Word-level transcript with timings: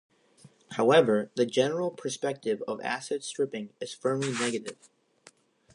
However, 0.77 1.29
the 1.35 1.45
general 1.45 1.91
perspective 1.91 2.63
of 2.67 2.81
asset 2.81 3.23
stripping 3.23 3.69
is 3.79 3.93
firmly 3.93 4.31
negative. 4.31 4.89